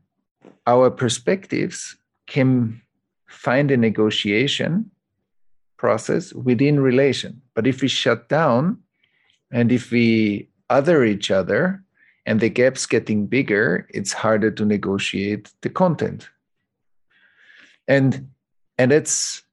our 0.67 0.89
perspectives 0.89 1.97
can 2.27 2.81
find 3.27 3.71
a 3.71 3.77
negotiation 3.77 4.89
process 5.77 6.33
within 6.33 6.79
relation. 6.79 7.41
But 7.55 7.67
if 7.67 7.81
we 7.81 7.87
shut 7.87 8.29
down 8.29 8.77
and 9.51 9.71
if 9.71 9.91
we 9.91 10.49
other 10.69 11.03
each 11.03 11.29
other 11.31 11.83
and 12.25 12.39
the 12.39 12.49
gap's 12.49 12.85
getting 12.85 13.27
bigger, 13.27 13.87
it's 13.89 14.13
harder 14.13 14.51
to 14.51 14.65
negotiate 14.65 15.51
the 15.61 15.69
content. 15.69 16.29
And 17.87 18.29
and 18.77 18.91
it's 18.91 19.43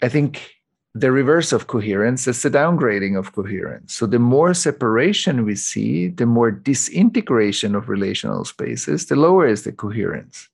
I 0.00 0.08
think 0.08 0.54
the 0.94 1.10
reverse 1.10 1.52
of 1.52 1.66
coherence 1.66 2.28
is 2.28 2.42
the 2.42 2.50
downgrading 2.50 3.18
of 3.18 3.32
coherence. 3.32 3.92
So 3.92 4.06
the 4.06 4.20
more 4.20 4.54
separation 4.54 5.44
we 5.44 5.56
see, 5.56 6.08
the 6.08 6.26
more 6.26 6.52
disintegration 6.52 7.74
of 7.74 7.88
relational 7.88 8.44
spaces, 8.44 9.06
the 9.06 9.16
lower 9.16 9.46
is 9.46 9.64
the 9.64 9.72
coherence. 9.72 10.48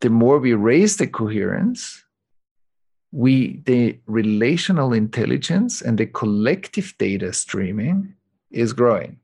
The 0.00 0.10
more 0.10 0.38
we 0.38 0.54
raise 0.54 0.96
the 0.96 1.08
coherence, 1.08 2.04
we 3.10 3.60
the 3.66 3.98
relational 4.06 4.92
intelligence 4.92 5.82
and 5.82 5.98
the 5.98 6.06
collective 6.06 6.94
data 6.98 7.32
streaming 7.32 8.14
is 8.52 8.72
growing. 8.72 9.18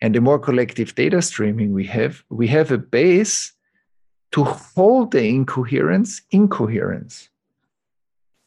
And 0.00 0.14
the 0.14 0.20
more 0.20 0.38
collective 0.38 0.94
data 0.94 1.22
streaming 1.22 1.72
we 1.72 1.86
have, 1.86 2.22
we 2.30 2.48
have 2.48 2.72
a 2.72 2.78
base 2.78 3.52
to 4.32 4.44
hold 4.44 5.12
the 5.12 5.24
incoherence 5.24 6.20
incoherence. 6.30 7.30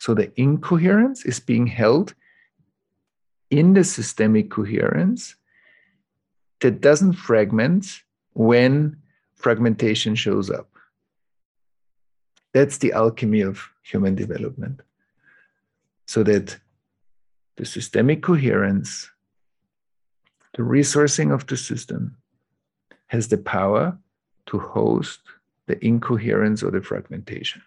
So 0.08 0.14
the 0.14 0.32
incoherence 0.40 1.26
is 1.26 1.42
being 1.42 1.68
held 1.68 2.16
in 3.50 3.74
the 3.74 3.84
systemic 3.84 4.50
coherence 4.50 5.36
that 6.62 6.80
doesn't 6.80 7.16
fragment 7.16 8.04
when 8.32 8.96
fragmentation 9.36 10.16
shows 10.16 10.50
up. 10.50 10.70
That's 12.54 12.78
the 12.78 12.94
alchemy 12.94 13.42
of 13.42 13.70
human 13.84 14.16
development. 14.16 14.80
So 16.06 16.24
that 16.24 16.58
the 17.58 17.66
systemic 17.66 18.24
coherence, 18.24 19.12
the 20.56 20.64
resourcing 20.64 21.34
of 21.34 21.48
the 21.48 21.58
system, 21.58 22.16
has 23.08 23.28
the 23.28 23.40
power 23.40 23.98
to 24.46 24.58
host 24.58 25.20
the 25.66 25.86
incoherence 25.86 26.64
or 26.64 26.72
the 26.72 26.82
fragmentation. 26.82 27.62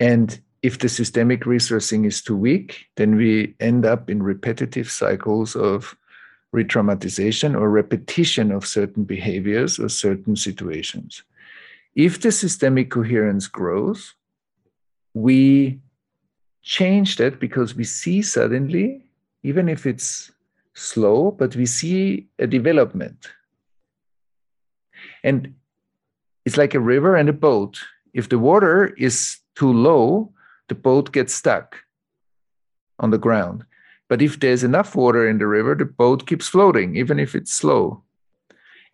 And 0.00 0.40
if 0.62 0.78
the 0.78 0.88
systemic 0.88 1.42
resourcing 1.42 2.06
is 2.06 2.22
too 2.22 2.36
weak, 2.36 2.86
then 2.96 3.16
we 3.16 3.54
end 3.60 3.84
up 3.86 4.10
in 4.10 4.22
repetitive 4.22 4.90
cycles 4.90 5.54
of 5.54 5.96
re 6.52 6.64
traumatization 6.64 7.54
or 7.54 7.70
repetition 7.70 8.50
of 8.50 8.66
certain 8.66 9.04
behaviors 9.04 9.78
or 9.78 9.88
certain 9.88 10.36
situations. 10.36 11.22
If 11.94 12.20
the 12.20 12.32
systemic 12.32 12.90
coherence 12.90 13.46
grows, 13.46 14.14
we 15.14 15.80
change 16.62 17.16
that 17.16 17.40
because 17.40 17.74
we 17.74 17.84
see 17.84 18.22
suddenly, 18.22 19.04
even 19.42 19.68
if 19.68 19.86
it's 19.86 20.30
slow, 20.74 21.30
but 21.30 21.56
we 21.56 21.66
see 21.66 22.26
a 22.38 22.46
development. 22.46 23.28
And 25.22 25.54
it's 26.44 26.56
like 26.56 26.74
a 26.74 26.80
river 26.80 27.16
and 27.16 27.28
a 27.28 27.34
boat. 27.34 27.80
If 28.12 28.28
the 28.28 28.38
water 28.38 28.88
is 28.98 29.38
too 29.60 29.72
low, 29.74 30.32
the 30.68 30.74
boat 30.74 31.12
gets 31.12 31.34
stuck 31.34 31.76
on 32.98 33.10
the 33.10 33.18
ground. 33.18 33.66
But 34.08 34.22
if 34.22 34.40
there's 34.40 34.64
enough 34.64 34.96
water 34.96 35.28
in 35.28 35.36
the 35.36 35.46
river, 35.46 35.74
the 35.74 35.84
boat 35.84 36.26
keeps 36.26 36.48
floating, 36.48 36.96
even 36.96 37.18
if 37.18 37.34
it's 37.34 37.52
slow. 37.52 38.02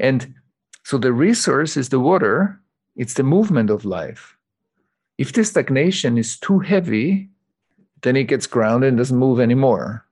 And 0.01 0.35
so 0.83 0.99
the 0.99 1.13
resource 1.13 1.77
is 1.77 1.91
the 1.91 2.01
water, 2.01 2.61
it's 2.97 3.15
the 3.15 3.23
movement 3.23 3.71
of 3.71 3.85
life. 3.85 4.37
If 5.19 5.33
the 5.33 5.45
stagnation 5.45 6.19
is 6.19 6.37
too 6.37 6.59
heavy, 6.59 7.31
then 8.03 8.17
it 8.17 8.25
gets 8.25 8.49
grounded 8.49 8.89
and 8.89 8.99
doesn't 8.99 9.25
move 9.27 9.39
anymore. 9.39 10.05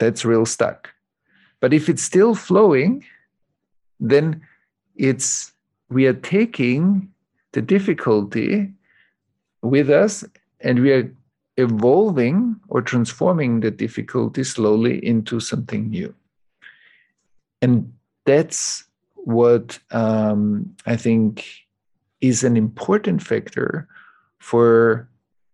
That's 0.00 0.24
real 0.24 0.44
stuck. 0.44 0.90
But 1.60 1.72
if 1.72 1.88
it's 1.88 2.02
still 2.02 2.34
flowing, 2.34 3.04
then 4.00 4.42
it's 4.96 5.52
we 5.88 6.06
are 6.06 6.20
taking 6.36 7.12
the 7.52 7.62
difficulty 7.62 8.72
with 9.66 9.90
us 9.90 10.24
and 10.60 10.80
we 10.80 10.92
are 10.92 11.12
evolving 11.56 12.56
or 12.68 12.82
transforming 12.82 13.60
the 13.60 13.70
difficulty 13.70 14.44
slowly 14.44 15.04
into 15.04 15.40
something 15.40 15.90
new. 15.90 16.14
And 17.62 17.92
that's 18.24 18.84
what 19.14 19.78
um, 19.90 20.74
I 20.84 20.96
think 20.96 21.46
is 22.20 22.44
an 22.44 22.56
important 22.56 23.22
factor 23.22 23.88
for 24.38 25.08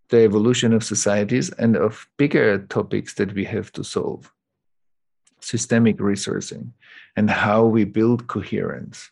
the 0.08 0.18
evolution 0.18 0.72
of 0.72 0.84
societies 0.84 1.50
and 1.50 1.76
of 1.76 2.06
bigger 2.16 2.58
topics 2.66 3.14
that 3.14 3.32
we 3.34 3.44
have 3.44 3.72
to 3.72 3.82
solve 3.82 4.32
systemic 5.40 5.98
resourcing 5.98 6.70
and 7.16 7.30
how 7.30 7.64
we 7.64 7.84
build 7.84 8.28
coherence. 8.28 9.10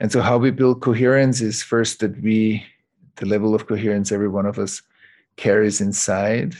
And 0.00 0.12
so, 0.12 0.20
how 0.20 0.38
we 0.38 0.50
build 0.50 0.82
coherence 0.82 1.40
is 1.40 1.62
first 1.62 2.00
that 2.00 2.20
we 2.22 2.64
the 3.16 3.26
level 3.26 3.54
of 3.54 3.66
coherence 3.66 4.12
every 4.12 4.28
one 4.28 4.46
of 4.46 4.58
us 4.58 4.82
carries 5.36 5.80
inside. 5.80 6.54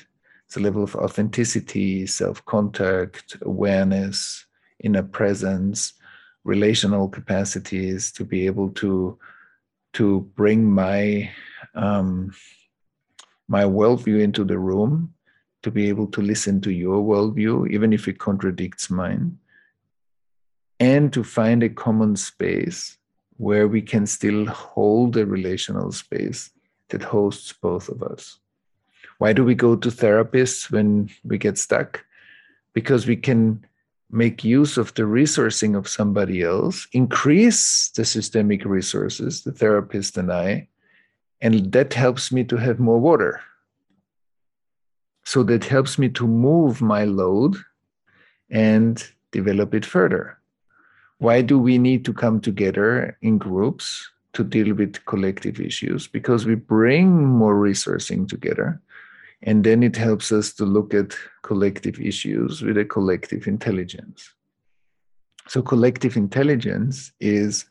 It's 0.46 0.56
a 0.56 0.60
level 0.60 0.82
of 0.82 0.94
authenticity, 0.96 2.06
self 2.06 2.44
contact, 2.44 3.36
awareness, 3.42 4.46
inner 4.82 5.02
presence, 5.02 5.94
relational 6.44 7.08
capacities 7.08 8.12
to 8.12 8.24
be 8.24 8.46
able 8.46 8.70
to 8.70 9.18
to 9.94 10.20
bring 10.36 10.70
my 10.70 11.30
um, 11.74 12.32
my 13.48 13.64
worldview 13.64 14.20
into 14.20 14.44
the 14.44 14.58
room, 14.58 15.14
to 15.62 15.70
be 15.70 15.88
able 15.88 16.06
to 16.08 16.20
listen 16.20 16.60
to 16.60 16.70
your 16.70 17.02
worldview, 17.02 17.70
even 17.70 17.92
if 17.92 18.08
it 18.08 18.18
contradicts 18.18 18.90
mine, 18.90 19.38
and 20.80 21.12
to 21.12 21.24
find 21.24 21.62
a 21.62 21.68
common 21.68 22.16
space 22.16 22.98
where 23.38 23.68
we 23.68 23.82
can 23.82 24.06
still 24.06 24.46
hold 24.46 25.16
a 25.16 25.26
relational 25.26 25.92
space 25.92 26.50
that 26.88 27.02
hosts 27.02 27.52
both 27.52 27.88
of 27.88 28.02
us. 28.02 28.38
Why 29.18 29.32
do 29.32 29.44
we 29.44 29.54
go 29.54 29.76
to 29.76 29.88
therapists 29.88 30.70
when 30.70 31.10
we 31.24 31.38
get 31.38 31.58
stuck? 31.58 32.04
Because 32.72 33.06
we 33.06 33.16
can 33.16 33.64
make 34.10 34.44
use 34.44 34.78
of 34.78 34.94
the 34.94 35.02
resourcing 35.02 35.76
of 35.76 35.88
somebody 35.88 36.42
else, 36.42 36.86
increase 36.92 37.88
the 37.90 38.04
systemic 38.04 38.64
resources, 38.64 39.42
the 39.42 39.52
therapist 39.52 40.16
and 40.16 40.32
I, 40.32 40.68
and 41.40 41.72
that 41.72 41.92
helps 41.92 42.30
me 42.30 42.44
to 42.44 42.56
have 42.56 42.78
more 42.78 42.98
water. 42.98 43.40
So 45.24 45.42
that 45.44 45.64
helps 45.64 45.98
me 45.98 46.08
to 46.10 46.26
move 46.26 46.80
my 46.80 47.04
load 47.04 47.56
and 48.48 49.02
develop 49.32 49.74
it 49.74 49.84
further. 49.84 50.38
Why 51.18 51.42
do 51.42 51.58
we 51.58 51.78
need 51.78 52.04
to 52.04 52.12
come 52.12 52.40
together 52.40 53.16
in 53.22 53.38
groups 53.38 54.10
to 54.34 54.44
deal 54.44 54.74
with 54.74 55.04
collective 55.06 55.60
issues? 55.60 56.06
Because 56.06 56.44
we 56.44 56.54
bring 56.54 57.24
more 57.26 57.54
resourcing 57.54 58.28
together. 58.28 58.80
And 59.42 59.64
then 59.64 59.82
it 59.82 59.96
helps 59.96 60.32
us 60.32 60.52
to 60.54 60.64
look 60.64 60.92
at 60.92 61.16
collective 61.42 62.00
issues 62.00 62.62
with 62.62 62.76
a 62.76 62.84
collective 62.84 63.46
intelligence. 63.46 64.32
So, 65.48 65.62
collective 65.62 66.16
intelligence 66.16 67.12
is 67.20 67.66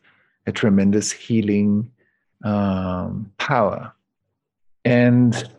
a 0.48 0.52
tremendous 0.52 1.12
healing 1.12 1.92
um, 2.44 3.32
power. 3.38 3.94
And 4.86 5.50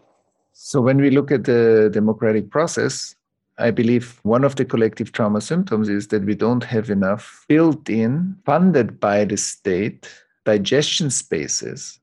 so, 0.52 0.80
when 0.80 0.98
we 0.98 1.10
look 1.10 1.30
at 1.30 1.44
the 1.44 1.90
democratic 1.92 2.50
process, 2.50 3.14
I 3.58 3.70
believe 3.70 4.20
one 4.22 4.44
of 4.44 4.56
the 4.56 4.64
collective 4.64 5.12
trauma 5.12 5.40
symptoms 5.40 5.88
is 5.88 6.08
that 6.08 6.24
we 6.24 6.34
don't 6.34 6.64
have 6.64 6.90
enough 6.90 7.46
built 7.48 7.88
in, 7.88 8.36
funded 8.44 9.00
by 9.00 9.24
the 9.24 9.36
state, 9.36 10.08
digestion 10.44 11.10
spaces. 11.10 11.98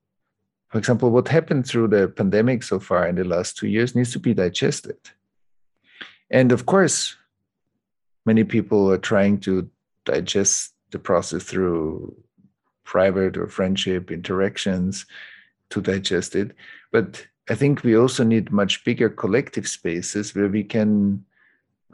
For 0.69 0.79
example, 0.79 1.11
what 1.11 1.27
happened 1.27 1.67
through 1.67 1.89
the 1.89 2.07
pandemic 2.07 2.63
so 2.63 2.79
far 2.79 3.07
in 3.07 3.15
the 3.15 3.23
last 3.23 3.57
two 3.57 3.67
years 3.67 3.95
needs 3.95 4.11
to 4.13 4.19
be 4.19 4.33
digested. 4.33 4.97
And 6.31 6.51
of 6.51 6.65
course, 6.65 7.15
many 8.25 8.43
people 8.43 8.91
are 8.91 8.97
trying 8.97 9.39
to 9.41 9.69
digest 10.05 10.73
the 10.89 10.97
process 10.97 11.43
through 11.43 12.15
private 12.83 13.37
or 13.37 13.47
friendship 13.47 14.11
interactions 14.11 15.05
to 15.69 15.81
digest 15.81 16.35
it. 16.35 16.55
But 16.91 17.27
I 17.49 17.55
think 17.55 17.83
we 17.83 17.95
also 17.95 18.23
need 18.23 18.51
much 18.51 18.83
bigger 18.83 19.09
collective 19.09 19.67
spaces 19.67 20.33
where 20.33 20.47
we 20.47 20.63
can 20.63 21.23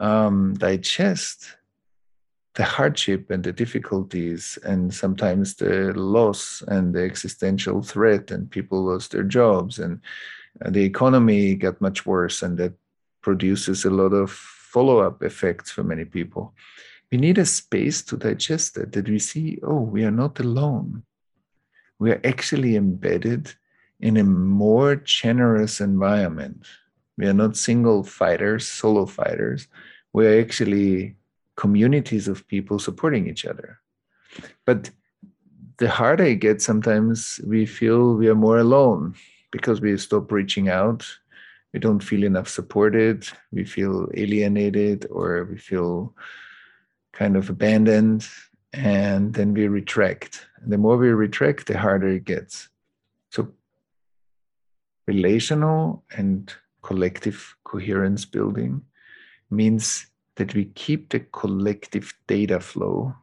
um, 0.00 0.54
digest 0.54 1.56
the 2.54 2.64
hardship 2.64 3.30
and 3.30 3.44
the 3.44 3.52
difficulties 3.52 4.58
and 4.64 4.92
sometimes 4.92 5.54
the 5.54 5.92
loss 5.94 6.62
and 6.66 6.94
the 6.94 7.02
existential 7.02 7.80
threat 7.80 8.30
and 8.30 8.50
people 8.50 8.82
lost 8.82 9.12
their 9.12 9.22
jobs 9.22 9.78
and 9.78 10.00
uh, 10.64 10.70
the 10.70 10.82
economy 10.82 11.54
got 11.54 11.80
much 11.80 12.04
worse 12.04 12.42
and 12.42 12.58
that 12.58 12.72
produces 13.22 13.84
a 13.84 13.90
lot 13.90 14.12
of 14.12 14.32
follow-up 14.32 15.22
effects 15.22 15.70
for 15.70 15.84
many 15.84 16.04
people. 16.04 16.52
We 17.12 17.18
need 17.18 17.38
a 17.38 17.46
space 17.46 18.02
to 18.02 18.16
digest 18.16 18.76
it 18.76 18.92
that 18.92 19.08
we 19.08 19.18
see 19.18 19.60
oh 19.62 19.80
we 19.80 20.04
are 20.04 20.10
not 20.10 20.40
alone. 20.40 21.04
We 22.00 22.10
are 22.10 22.20
actually 22.24 22.74
embedded 22.74 23.54
in 24.00 24.16
a 24.16 24.24
more 24.24 24.96
generous 24.96 25.80
environment. 25.80 26.66
We 27.16 27.26
are 27.26 27.34
not 27.34 27.56
single 27.56 28.02
fighters 28.02 28.66
solo 28.66 29.06
fighters 29.06 29.68
we're 30.12 30.40
actually 30.40 31.16
communities 31.56 32.28
of 32.28 32.46
people 32.48 32.78
supporting 32.78 33.28
each 33.28 33.44
other. 33.44 33.78
But 34.64 34.90
the 35.78 35.88
harder 35.88 36.24
it 36.24 36.36
gets, 36.36 36.64
sometimes 36.64 37.40
we 37.46 37.66
feel 37.66 38.14
we 38.14 38.28
are 38.28 38.34
more 38.34 38.58
alone 38.58 39.14
because 39.50 39.80
we 39.80 39.96
stop 39.96 40.30
reaching 40.32 40.68
out. 40.68 41.06
We 41.72 41.80
don't 41.80 42.02
feel 42.02 42.24
enough 42.24 42.48
supported. 42.48 43.28
We 43.52 43.64
feel 43.64 44.08
alienated 44.14 45.06
or 45.10 45.44
we 45.44 45.58
feel 45.58 46.14
kind 47.12 47.36
of 47.36 47.48
abandoned. 47.50 48.26
And 48.72 49.34
then 49.34 49.54
we 49.54 49.68
retract. 49.68 50.46
And 50.62 50.72
the 50.72 50.78
more 50.78 50.96
we 50.96 51.08
retract, 51.08 51.66
the 51.66 51.78
harder 51.78 52.08
it 52.08 52.24
gets. 52.24 52.68
So, 53.30 53.48
relational 55.06 56.04
and 56.16 56.52
collective 56.82 57.56
coherence 57.64 58.24
building 58.24 58.82
means 59.50 60.06
that 60.36 60.54
we 60.54 60.66
keep 60.66 61.10
the 61.10 61.20
collective 61.20 62.14
data 62.26 62.60
flow 62.60 63.14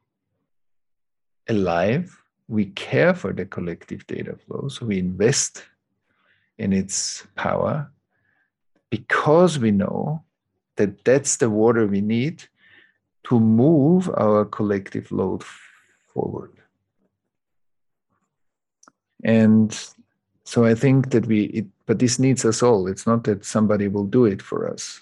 alive. 1.50 2.16
We 2.48 2.66
care 2.68 3.14
for 3.14 3.34
the 3.34 3.46
collective 3.46 4.06
data 4.08 4.36
flow. 4.36 4.68
So 4.68 4.86
we 4.86 5.00
invest 5.00 5.64
in 6.58 6.74
its 6.74 7.26
power 7.36 7.92
because 8.90 9.60
we 9.60 9.72
know 9.72 10.24
that 10.76 11.04
that's 11.04 11.38
the 11.38 11.50
water 11.50 11.88
we 11.88 12.02
need 12.02 12.44
to 13.24 13.40
move 13.40 14.10
our 14.10 14.46
collective 14.46 15.12
load 15.12 15.44
forward. 16.14 16.54
And 19.24 19.78
so 20.44 20.64
I 20.64 20.76
think 20.76 21.10
that 21.12 21.26
we, 21.26 21.46
it, 21.46 21.66
but 21.86 22.00
this 22.00 22.20
needs 22.20 22.46
us 22.46 22.64
all. 22.64 22.88
It's 22.88 23.06
not 23.06 23.24
that 23.26 23.44
somebody 23.44 23.88
will 23.88 24.06
do 24.06 24.26
it 24.26 24.42
for 24.42 24.70
us. 24.72 25.02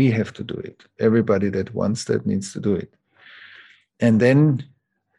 We 0.00 0.10
have 0.12 0.32
to 0.38 0.44
do 0.44 0.54
it. 0.54 0.78
Everybody 0.98 1.50
that 1.50 1.74
wants 1.74 2.04
that 2.04 2.24
needs 2.24 2.54
to 2.54 2.60
do 2.60 2.74
it. 2.74 2.90
And 4.04 4.18
then 4.18 4.64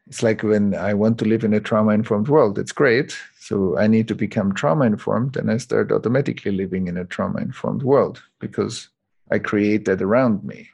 it's 0.08 0.24
like 0.24 0.42
when 0.42 0.74
I 0.74 0.96
want 0.96 1.20
to 1.20 1.26
live 1.26 1.44
in 1.44 1.54
a 1.54 1.60
trauma 1.60 1.92
informed 1.92 2.30
world, 2.30 2.58
it's 2.58 2.72
great. 2.72 3.16
So 3.40 3.78
I 3.78 3.86
need 3.86 4.08
to 4.08 4.16
become 4.16 4.56
trauma 4.56 4.86
informed, 4.86 5.38
and 5.38 5.52
I 5.52 5.58
start 5.58 5.92
automatically 5.92 6.52
living 6.52 6.88
in 6.88 6.98
a 6.98 7.06
trauma 7.06 7.42
informed 7.42 7.84
world 7.84 8.24
because 8.40 8.90
I 9.30 9.38
create 9.38 9.86
that 9.86 10.02
around 10.02 10.44
me. 10.44 10.70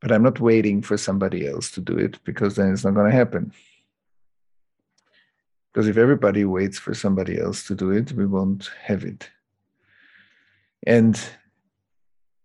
But 0.00 0.12
I'm 0.12 0.22
not 0.22 0.38
waiting 0.38 0.82
for 0.82 0.98
somebody 0.98 1.48
else 1.48 1.70
to 1.76 1.80
do 1.80 1.96
it 1.96 2.22
because 2.24 2.56
then 2.56 2.72
it's 2.74 2.84
not 2.84 2.94
going 2.94 3.10
to 3.10 3.16
happen. 3.16 3.54
Because 5.72 5.88
if 5.88 5.96
everybody 5.96 6.44
waits 6.44 6.78
for 6.78 6.92
somebody 6.92 7.40
else 7.40 7.66
to 7.68 7.74
do 7.74 7.90
it, 7.90 8.12
we 8.12 8.26
won't 8.26 8.70
have 8.82 9.02
it. 9.02 9.30
And 10.86 11.18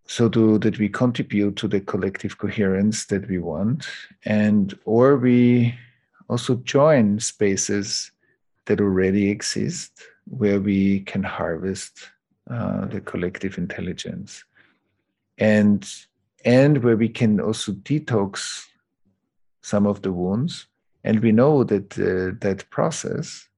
so 0.06 0.28
to, 0.28 0.58
that 0.58 0.78
we 0.78 0.88
contribute 0.88 1.56
to 1.56 1.68
the 1.68 1.80
collective 1.80 2.38
coherence 2.38 3.06
that 3.06 3.28
we 3.28 3.38
want? 3.38 3.86
And 4.24 4.78
or 4.84 5.16
we 5.16 5.74
also 6.28 6.56
join 6.56 7.20
spaces 7.20 8.10
that 8.66 8.80
already 8.80 9.30
exist 9.30 10.02
where 10.26 10.60
we 10.60 11.00
can 11.00 11.22
harvest 11.22 12.10
uh, 12.50 12.86
the 12.86 13.00
collective 13.00 13.58
intelligence. 13.58 14.44
And 15.38 15.88
and 16.44 16.84
where 16.84 16.96
we 16.96 17.08
can 17.08 17.40
also 17.40 17.72
detox 17.72 18.64
some 19.62 19.86
of 19.86 20.02
the 20.02 20.12
wounds. 20.12 20.66
And 21.02 21.20
we 21.20 21.32
know 21.32 21.64
that 21.64 21.98
uh, 21.98 22.36
that 22.40 22.68
process 22.70 23.48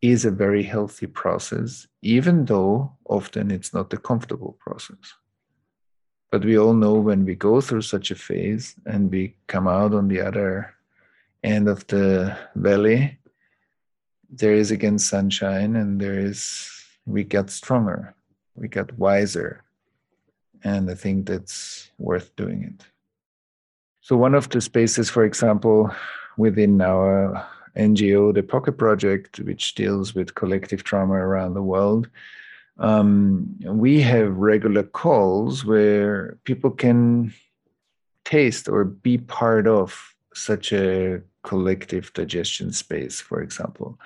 is 0.00 0.24
a 0.24 0.30
very 0.30 0.62
healthy 0.62 1.06
process 1.06 1.86
even 2.02 2.44
though 2.44 2.92
often 3.06 3.50
it's 3.50 3.72
not 3.72 3.90
a 3.94 3.96
comfortable 3.96 4.54
process 4.60 5.14
but 6.34 6.44
we 6.44 6.58
all 6.58 6.74
know 6.74 6.94
when 6.94 7.24
we 7.24 7.36
go 7.36 7.60
through 7.60 7.80
such 7.80 8.10
a 8.10 8.16
phase 8.16 8.74
and 8.86 9.08
we 9.08 9.36
come 9.46 9.68
out 9.68 9.94
on 9.94 10.08
the 10.08 10.20
other 10.20 10.74
end 11.44 11.68
of 11.68 11.86
the 11.86 12.36
valley, 12.56 13.16
there 14.28 14.52
is 14.52 14.72
again 14.72 14.98
sunshine 14.98 15.76
and 15.76 16.00
there 16.00 16.18
is, 16.18 16.68
we 17.06 17.22
get 17.22 17.50
stronger, 17.50 18.16
we 18.56 18.66
get 18.66 18.98
wiser. 18.98 19.62
And 20.64 20.90
I 20.90 20.96
think 20.96 21.28
that's 21.28 21.92
worth 21.98 22.34
doing 22.34 22.64
it. 22.64 22.84
So, 24.00 24.16
one 24.16 24.34
of 24.34 24.48
the 24.48 24.60
spaces, 24.60 25.08
for 25.08 25.24
example, 25.24 25.94
within 26.36 26.80
our 26.80 27.46
NGO, 27.76 28.34
the 28.34 28.42
Pocket 28.42 28.76
Project, 28.76 29.38
which 29.38 29.76
deals 29.76 30.16
with 30.16 30.34
collective 30.34 30.82
trauma 30.82 31.14
around 31.14 31.54
the 31.54 31.62
world, 31.62 32.08
um, 32.78 33.54
we 33.64 34.00
have 34.00 34.36
regular 34.36 34.82
calls 34.82 35.64
where 35.64 36.38
people 36.44 36.70
can 36.70 37.32
taste 38.24 38.68
or 38.68 38.84
be 38.84 39.18
part 39.18 39.66
of 39.66 40.14
such 40.34 40.72
a 40.72 41.20
collective 41.42 42.12
digestion 42.14 42.72
space, 42.72 43.20
for 43.20 43.42
example. 43.42 43.98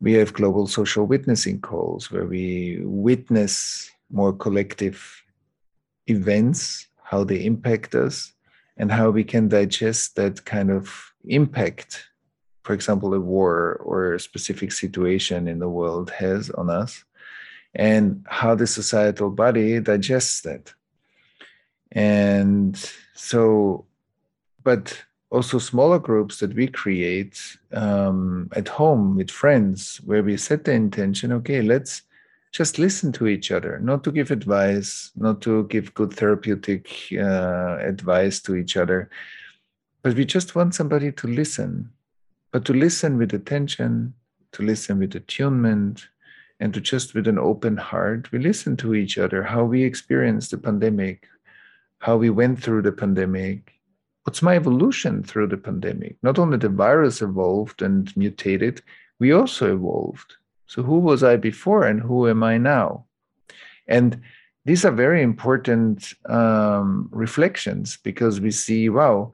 We 0.00 0.12
have 0.14 0.32
global 0.32 0.68
social 0.68 1.06
witnessing 1.06 1.60
calls 1.60 2.10
where 2.10 2.26
we 2.26 2.80
witness 2.82 3.90
more 4.10 4.32
collective 4.32 5.24
events, 6.06 6.86
how 7.02 7.24
they 7.24 7.44
impact 7.44 7.94
us, 7.94 8.32
and 8.76 8.92
how 8.92 9.10
we 9.10 9.24
can 9.24 9.48
digest 9.48 10.14
that 10.14 10.44
kind 10.44 10.70
of 10.70 11.12
impact, 11.24 12.04
for 12.62 12.74
example, 12.74 13.12
a 13.12 13.20
war 13.20 13.80
or 13.84 14.14
a 14.14 14.20
specific 14.20 14.70
situation 14.70 15.48
in 15.48 15.58
the 15.58 15.68
world 15.68 16.10
has 16.10 16.48
on 16.50 16.70
us 16.70 17.04
and 17.78 18.26
how 18.28 18.56
the 18.56 18.66
societal 18.66 19.30
body 19.30 19.78
digests 19.80 20.42
that. 20.42 20.74
And 21.92 22.76
so, 23.14 23.86
but 24.64 25.00
also 25.30 25.58
smaller 25.58 25.98
groups 25.98 26.40
that 26.40 26.54
we 26.54 26.66
create 26.66 27.40
um, 27.72 28.50
at 28.56 28.68
home 28.68 29.16
with 29.16 29.30
friends, 29.30 30.00
where 30.04 30.22
we 30.22 30.36
set 30.36 30.64
the 30.64 30.72
intention 30.72 31.32
okay, 31.32 31.62
let's 31.62 32.02
just 32.50 32.78
listen 32.78 33.12
to 33.12 33.28
each 33.28 33.52
other, 33.52 33.78
not 33.78 34.02
to 34.04 34.10
give 34.10 34.30
advice, 34.30 35.12
not 35.16 35.40
to 35.42 35.64
give 35.64 35.94
good 35.94 36.12
therapeutic 36.12 36.90
uh, 37.12 37.78
advice 37.80 38.40
to 38.40 38.56
each 38.56 38.76
other, 38.76 39.08
but 40.02 40.14
we 40.14 40.24
just 40.24 40.54
want 40.54 40.74
somebody 40.74 41.12
to 41.12 41.26
listen, 41.26 41.90
but 42.50 42.64
to 42.64 42.72
listen 42.72 43.18
with 43.18 43.34
attention, 43.34 44.14
to 44.52 44.62
listen 44.62 44.98
with 44.98 45.14
attunement, 45.14 46.08
and 46.60 46.74
to 46.74 46.80
just 46.80 47.14
with 47.14 47.28
an 47.28 47.38
open 47.38 47.76
heart, 47.76 48.32
we 48.32 48.38
listen 48.38 48.76
to 48.78 48.94
each 48.94 49.18
other, 49.18 49.42
how 49.42 49.64
we 49.64 49.82
experienced 49.82 50.50
the 50.50 50.58
pandemic, 50.58 51.28
how 51.98 52.16
we 52.16 52.30
went 52.30 52.62
through 52.62 52.82
the 52.82 52.92
pandemic. 52.92 53.72
What's 54.24 54.42
my 54.42 54.56
evolution 54.56 55.22
through 55.22 55.48
the 55.48 55.56
pandemic? 55.56 56.16
Not 56.22 56.38
only 56.38 56.58
the 56.58 56.68
virus 56.68 57.22
evolved 57.22 57.82
and 57.82 58.14
mutated, 58.16 58.82
we 59.18 59.32
also 59.32 59.74
evolved. 59.74 60.34
So, 60.66 60.82
who 60.82 60.98
was 60.98 61.22
I 61.22 61.36
before 61.36 61.86
and 61.86 62.00
who 62.00 62.28
am 62.28 62.42
I 62.42 62.58
now? 62.58 63.06
And 63.86 64.20
these 64.66 64.84
are 64.84 64.92
very 64.92 65.22
important 65.22 66.12
um, 66.28 67.08
reflections 67.10 67.96
because 67.96 68.38
we 68.38 68.50
see, 68.50 68.90
wow, 68.90 69.32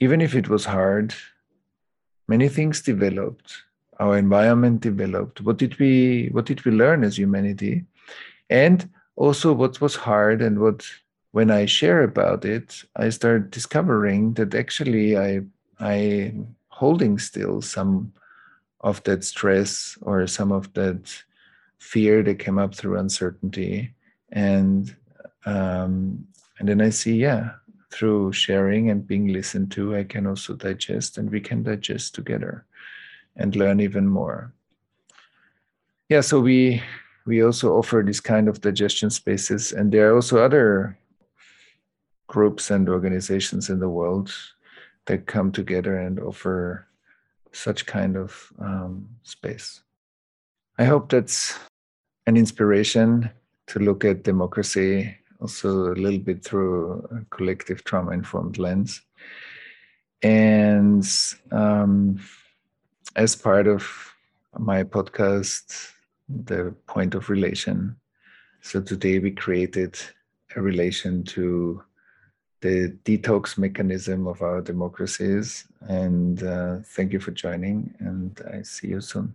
even 0.00 0.22
if 0.22 0.34
it 0.34 0.48
was 0.48 0.64
hard, 0.64 1.14
many 2.28 2.48
things 2.48 2.80
developed 2.80 3.62
our 3.98 4.16
environment 4.16 4.80
developed 4.80 5.40
what 5.40 5.56
did 5.56 5.78
we 5.78 6.28
what 6.32 6.46
did 6.46 6.64
we 6.64 6.72
learn 6.72 7.04
as 7.04 7.18
humanity? 7.18 7.84
And 8.50 8.88
also 9.16 9.52
what 9.52 9.80
was 9.80 9.96
hard 9.96 10.40
and 10.40 10.60
what 10.60 10.86
when 11.32 11.50
i 11.50 11.66
share 11.66 12.02
about 12.02 12.44
it 12.44 12.84
i 12.96 13.08
start 13.10 13.50
discovering 13.50 14.32
that 14.34 14.54
actually 14.54 15.18
i 15.18 15.40
i 15.80 16.32
holding 16.68 17.18
still 17.18 17.60
some 17.60 18.12
of 18.80 19.02
that 19.02 19.24
stress 19.24 19.98
or 20.02 20.26
some 20.26 20.52
of 20.52 20.72
that 20.74 21.22
fear 21.78 22.22
that 22.22 22.38
came 22.38 22.58
up 22.58 22.74
through 22.74 22.98
uncertainty. 22.98 23.92
And 24.30 24.94
um, 25.46 26.26
and 26.58 26.68
then 26.68 26.80
i 26.80 26.90
see 26.90 27.16
yeah 27.16 27.52
through 27.90 28.32
sharing 28.32 28.90
and 28.90 29.06
being 29.06 29.28
listened 29.28 29.70
to 29.72 29.96
i 29.96 30.04
can 30.04 30.26
also 30.26 30.54
digest 30.54 31.16
and 31.16 31.30
we 31.30 31.40
can 31.40 31.62
digest 31.62 32.14
together 32.14 32.66
and 33.38 33.56
learn 33.56 33.80
even 33.80 34.06
more. 34.06 34.52
Yeah, 36.08 36.20
so 36.20 36.40
we 36.40 36.82
we 37.26 37.42
also 37.42 37.74
offer 37.74 38.02
this 38.04 38.20
kind 38.20 38.48
of 38.48 38.60
digestion 38.60 39.10
spaces, 39.10 39.72
and 39.72 39.92
there 39.92 40.10
are 40.10 40.14
also 40.14 40.42
other 40.42 40.98
groups 42.26 42.70
and 42.70 42.88
organizations 42.88 43.70
in 43.70 43.80
the 43.80 43.88
world 43.88 44.34
that 45.06 45.26
come 45.26 45.50
together 45.52 45.96
and 45.96 46.20
offer 46.20 46.86
such 47.52 47.86
kind 47.86 48.16
of 48.16 48.52
um, 48.58 49.08
space. 49.22 49.80
I 50.78 50.84
hope 50.84 51.08
that's 51.08 51.58
an 52.26 52.36
inspiration 52.36 53.30
to 53.68 53.78
look 53.78 54.04
at 54.04 54.22
democracy 54.22 55.16
also 55.40 55.92
a 55.92 55.94
little 55.94 56.18
bit 56.18 56.44
through 56.44 57.06
a 57.10 57.24
collective 57.34 57.84
trauma 57.84 58.12
informed 58.12 58.58
lens. 58.58 59.00
And 60.22 61.06
um, 61.52 62.20
as 63.16 63.34
part 63.34 63.66
of 63.66 64.12
my 64.58 64.84
podcast, 64.84 65.92
The 66.28 66.74
Point 66.86 67.14
of 67.14 67.30
Relation. 67.30 67.96
So 68.60 68.80
today 68.80 69.18
we 69.18 69.30
created 69.30 69.98
a 70.56 70.62
relation 70.62 71.22
to 71.24 71.82
the 72.60 72.98
detox 73.04 73.56
mechanism 73.56 74.26
of 74.26 74.42
our 74.42 74.60
democracies. 74.60 75.64
And 75.82 76.42
uh, 76.42 76.78
thank 76.84 77.12
you 77.12 77.20
for 77.20 77.30
joining, 77.30 77.94
and 78.00 78.36
I 78.52 78.62
see 78.62 78.88
you 78.88 79.00
soon. 79.00 79.32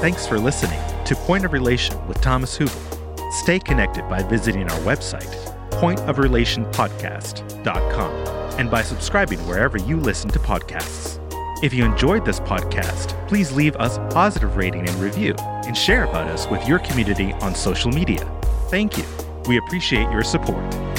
Thanks 0.00 0.26
for 0.26 0.38
listening 0.38 0.80
to 1.04 1.14
Point 1.14 1.44
of 1.44 1.52
Relation 1.52 2.06
with 2.06 2.20
Thomas 2.20 2.58
Hübl. 2.58 3.32
Stay 3.32 3.58
connected 3.58 4.08
by 4.08 4.22
visiting 4.22 4.70
our 4.70 4.78
website, 4.80 5.34
pointofrelationpodcast.com 5.72 8.39
and 8.60 8.70
by 8.70 8.82
subscribing 8.82 9.38
wherever 9.48 9.78
you 9.78 9.96
listen 9.96 10.28
to 10.28 10.38
podcasts. 10.38 11.18
If 11.64 11.72
you 11.72 11.82
enjoyed 11.82 12.26
this 12.26 12.40
podcast, 12.40 13.16
please 13.26 13.52
leave 13.52 13.74
us 13.76 13.96
a 13.96 14.06
positive 14.12 14.54
rating 14.54 14.86
and 14.86 14.96
review 14.96 15.34
and 15.38 15.74
share 15.74 16.04
about 16.04 16.28
us 16.28 16.46
with 16.46 16.68
your 16.68 16.78
community 16.80 17.32
on 17.40 17.54
social 17.54 17.90
media. 17.90 18.30
Thank 18.68 18.98
you. 18.98 19.04
We 19.46 19.56
appreciate 19.56 20.10
your 20.10 20.22
support. 20.22 20.89